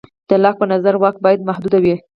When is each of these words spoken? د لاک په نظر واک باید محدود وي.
د 0.29 0.31
لاک 0.43 0.55
په 0.59 0.65
نظر 0.73 0.93
واک 0.97 1.15
باید 1.25 1.47
محدود 1.49 1.73
وي. 1.83 1.95